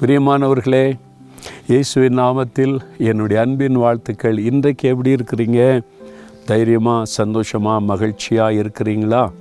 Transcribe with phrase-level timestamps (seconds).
[0.00, 0.98] பிரியமானவர்களே
[1.66, 4.38] இயேசுவின் நாமத்தில் என்னுடைய அன்பின் வாழ்த்துக்கள்.
[4.38, 5.80] இன்றைக்கு எப்படி இருக்கிறீங்க?
[6.44, 9.32] தைரியமாக சந்தோஷமாக மகிழ்ச்சியாக இருக்கிறீங்களா?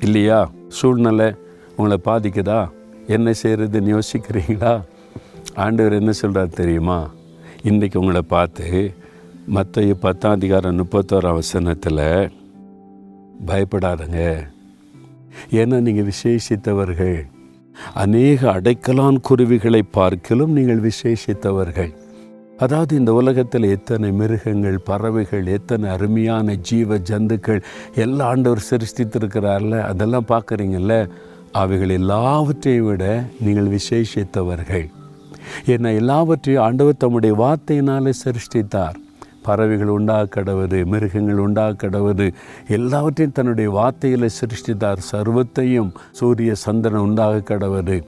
[0.00, 0.50] இல்லையா?
[0.68, 1.34] சூழ்நிலை
[1.76, 2.68] உங்களை பாதிக்குதா?
[3.06, 4.82] என்ன செய்கிறதுன்னு யோசிக்கிறீங்களா?
[5.54, 7.10] ஆண்டவர் என்ன சொல்கிறார் தெரியுமா?
[7.62, 8.94] இன்றைக்கி உங்களை பார்த்து
[9.46, 12.30] மற்ற பத்தாம் அதிகாரம் முப்பத்தோராம் வசனத்தில்
[13.46, 14.46] பயப்படாதங்க.
[15.50, 17.26] ஏன்னா நீங்கள் விசேஷித்தவர்கள்.
[17.94, 21.92] அநேக அடைக்கலான் குருவிகளை பார்க்கிலும் நீங்கள் விசேஷித்தவர்கள்.
[22.56, 27.62] அதாவது இந்த உலகத்தில் எத்தனை மிருகங்கள் பறவைகள் எத்தனை அருமையான ஜீவ ஜந்துக்கள்
[27.94, 31.08] எல்லா ஆண்டவர் சிருஷ்டித்திருக்கிறார்ல அதெல்லாம் பார்க்குறீங்கல்ல?
[31.52, 34.88] அவைகள் எல்லாவற்றையும் விட நீங்கள் விசேஷித்தவர்கள்.
[35.66, 38.98] என்ன எல்லாவற்றையும் ஆண்டவர் தம்முடைய வார்த்தையினாலே சிருஷ்டித்தார்.
[39.42, 42.26] பறவைகள் உண்டாக்கடவது மிருகங்கள் உண்டாக்கடவது
[42.68, 45.00] எல்லாவற்றையும் தன்னுடைய வார்த்தையில் சிருஷ்டித்தார்.
[45.12, 47.98] சர்வத்தையும் சூரிய சந்திரன் உண்டாக கடவுது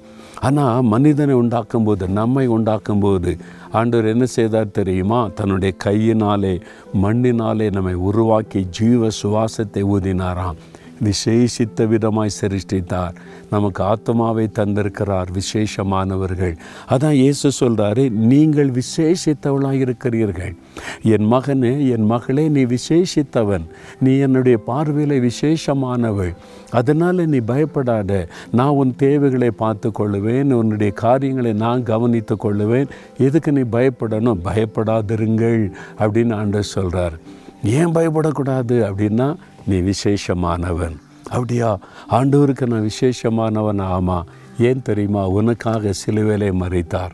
[0.40, 3.38] ஆனால் மனிதனை உண்டாக்கும்போது நம்மை உண்டாக்கும்போது
[3.72, 5.20] ஆண்டவர் என்ன செய்தார் தெரியுமா?
[5.34, 6.54] தன்னுடைய கையினாலே
[7.02, 10.60] மண்ணினாலே நம்மை உருவாக்கி ஜீவ சுவாசத்தை ஊதினாராம்.
[11.04, 13.14] விசேஷித்த விதமாய் சிருஷ்டித்தார்.
[13.50, 16.56] நமக்கு ஆத்மாவை தந்திருக்கிறார் விசேஷமானவர்கள்.
[16.88, 20.54] அதான் இயேசு சொல்கிறாரு நீங்கள் விசேஷித்தவளாக இருக்கிறீர்கள்.
[21.02, 23.66] என் மகனே என் மகளே நீ விசேஷித்தவன்.
[24.00, 26.34] நீ என்னுடைய பார்வையில் விசேஷமானவள்.
[26.70, 28.28] அதனால் நீ பயப்படாத.
[28.52, 32.88] நான் உன் தேவைகளை பார்த்து கொள்ளுவேன் உன்னுடைய காரியங்களை நான் கவனித்து கொள்ளுவேன்.
[33.18, 34.38] எதுக்கு நீ பயப்படணும்?
[34.44, 35.70] பயப்படாதிருங்கள்.
[35.98, 39.34] அப்படின்னு ஆண்டவர் சொல்கிறார் ஏன் பயப்படக்கூடாது அப்படின்னா
[39.66, 40.96] நீ விசேஷமானவன்.
[41.28, 41.78] அப்படியா?
[42.10, 44.26] ஆண்டவருக்கு நான் விசேஷமானவன் ஆமாம்
[44.58, 45.28] ஏன் தெரியுமா?
[45.28, 47.10] உனக்காக சிலுவேலை மறித்தார்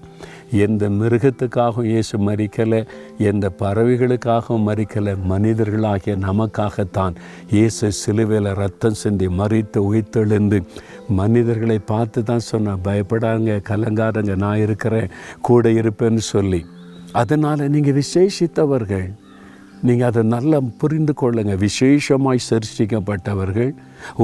[0.52, 2.86] எந்த மிருகத்துக்காகவும் இயேசு மறிக்கலை
[3.18, 7.14] எந்த பறவைகளுக்காகவும் மறிக்கலை மனிதர்களாகிய நமக்காகத்தான்
[7.50, 10.60] இயேசு சிலுவையில் ரத்தம் சிந்தி மறித்து உயிர்த்தெழுந்து
[11.08, 15.10] மனிதர்களை பார்த்து தான் சொன்னேன் பயப்படாங்க கலங்காரங்க நான் இருக்கிறேன்
[15.40, 16.64] கூட இருப்பேன்னு சொல்லி.
[17.12, 19.08] அதனால் நீங்கள் விசேஷித்தவர்கள்.
[19.86, 21.54] நீங்கள் அதை நல்லா புரிந்து கொள்ளுங்க.
[21.64, 23.70] விசேஷமாய் சரிச்சிக்கப்பட்டவர்கள்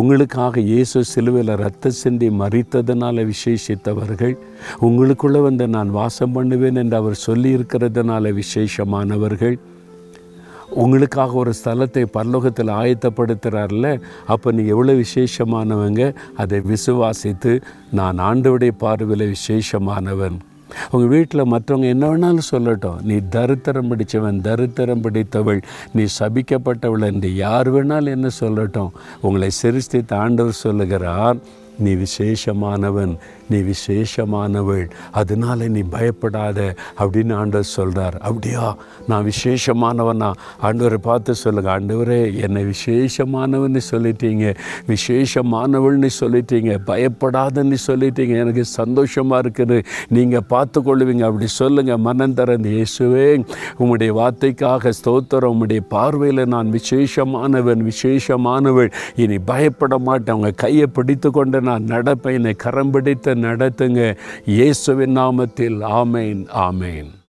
[0.00, 4.34] உங்களுக்காக இயேசு சிலுவையில் ரத்த சிந்தி மறித்ததுனால விசேஷித்தவர்கள்
[4.88, 9.56] உங்களுக்குள்ளே வந்து நான் வாசம் பண்ணுவேன் என்று அவர் சொல்லியிருக்கிறதுனால விசேஷமானவர்கள்.
[10.82, 13.88] உங்களுக்காக ஒரு ஸ்தலத்தை பரலோகத்தில் ஆயத்தப்படுத்துகிறார்ல
[14.26, 16.02] அப்போ நீங்கள் எவ்வளோ விசேஷமானவங்க?
[16.36, 17.52] அதை விசுவாசித்து
[18.00, 20.38] நான் ஆண்டவுடைய பார்வையில் விசேஷமானவன்.
[20.90, 23.00] உங்கள் வீட்டில் மற்றவங்க என்ன வேணாலும் சொல்லட்டும்.
[23.02, 28.90] நீ தருத்திரம் பிடித்தவன் தருத்திரம் பிடித்தவள் நீ சபிக்கப்பட்டவள் என்று யார் வேணாலும் என்ன சொல்லட்டும்.
[29.20, 31.36] உங்களை சிருஷ்டித்த ஆண்டவர் சொல்லுகிறார்
[31.78, 33.16] நீ விசேஷமானவன்
[33.48, 34.90] நீ விசேஷமானவள்.
[35.10, 38.76] அதனால நீ பயப்படாத அப்படின்னு ஆண்டவர் சொல்கிறார் அப்படியா?
[39.08, 40.32] நான் விசேஷமானவனா?
[40.62, 41.80] ஆண்டவரை பார்த்து சொல்லுங்க.
[41.80, 44.54] ஆண்டவரே என்னை விசேஷமானவன்னு சொல்லிட்டீங்க.
[44.88, 46.78] விசேஷமானவள்னு சொல்லிட்டீங்க.
[46.86, 48.36] பயப்படாதன்னு சொல்லிட்டீங்க.
[48.36, 49.84] எனக்கு சந்தோஷமாக இருக்குது.
[50.08, 53.44] நீங்கள் பார்த்து கொள்ளுவீங்க அப்படி சொல்லுங்கள் மனந்தரன் இயேசுவே
[53.76, 55.52] உங்களுடைய வார்த்தைக்காக ஸ்தோத்திரம்.
[55.54, 58.90] உங்களுடைய பார்வையில் நான் விசேஷமானவன் விசேஷமானவள்.
[59.16, 60.34] இனி பயப்பட மாட்டேன்.
[60.34, 62.32] அவங்க கையை பிடித்து கொண்டு நான் நடப்பேன்.
[62.32, 64.16] என்னை கரம் பிடித்த நடத்துங்க.
[64.46, 65.78] இயேசுவின் நாமத்தில்.
[65.82, 67.14] ஆமேன் ஆமேன்.